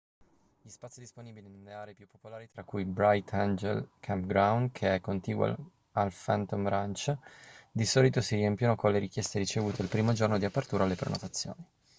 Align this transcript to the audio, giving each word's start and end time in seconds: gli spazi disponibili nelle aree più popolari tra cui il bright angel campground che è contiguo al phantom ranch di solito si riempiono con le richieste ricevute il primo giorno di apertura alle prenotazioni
gli 0.63 0.67
spazi 0.69 0.99
disponibili 0.99 1.47
nelle 1.47 1.73
aree 1.75 1.93
più 1.93 2.07
popolari 2.09 2.49
tra 2.51 2.63
cui 2.63 2.81
il 2.81 2.87
bright 2.87 3.31
angel 3.33 3.87
campground 3.99 4.71
che 4.71 4.95
è 4.95 4.99
contiguo 4.99 5.55
al 5.91 6.11
phantom 6.25 6.67
ranch 6.67 7.15
di 7.71 7.85
solito 7.85 8.19
si 8.19 8.33
riempiono 8.35 8.75
con 8.75 8.91
le 8.93 8.97
richieste 8.97 9.37
ricevute 9.37 9.83
il 9.83 9.89
primo 9.89 10.11
giorno 10.13 10.39
di 10.39 10.45
apertura 10.45 10.85
alle 10.85 10.95
prenotazioni 10.95 11.63